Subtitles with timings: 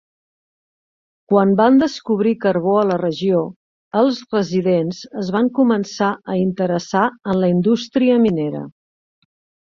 [1.31, 3.41] Quan van descobrir carbó a la regió,
[4.01, 7.03] els residents es van començar a interessar
[7.35, 8.63] en la indústria minera.